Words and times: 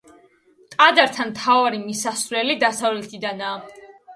ტაძართან 0.75 1.29
მთავარი 1.33 1.83
მისასვლელი 1.83 2.59
დასავლეთიდანაა. 2.67 3.89